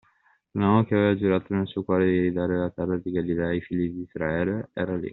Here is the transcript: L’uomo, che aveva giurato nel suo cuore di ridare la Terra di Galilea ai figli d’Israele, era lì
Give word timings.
L’uomo, 0.53 0.83
che 0.83 0.95
aveva 0.95 1.15
giurato 1.15 1.53
nel 1.53 1.67
suo 1.67 1.83
cuore 1.83 2.09
di 2.09 2.19
ridare 2.21 2.57
la 2.57 2.71
Terra 2.71 2.97
di 2.97 3.11
Galilea 3.11 3.49
ai 3.49 3.61
figli 3.61 3.91
d’Israele, 3.91 4.69
era 4.73 4.95
lì 4.95 5.09